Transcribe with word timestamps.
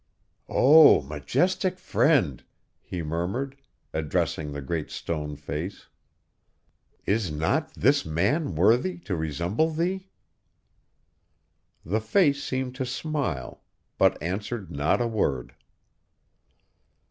'O 0.49 1.03
majestic 1.03 1.77
friend,' 1.77 2.43
he 2.81 3.03
murmured, 3.03 3.55
addressing 3.93 4.51
the 4.51 4.59
Great 4.59 4.89
Stone 4.89 5.35
Face, 5.35 5.89
'is 7.05 7.29
not 7.31 7.71
this 7.75 8.03
man 8.03 8.55
worthy 8.55 8.97
to 8.97 9.15
resemble 9.15 9.69
thee?' 9.69 10.09
The 11.85 12.01
face 12.01 12.43
seemed 12.43 12.73
to 12.77 12.83
smile, 12.87 13.61
but 13.99 14.19
answered 14.23 14.71
not 14.71 15.01
a 15.01 15.07
word. 15.07 15.53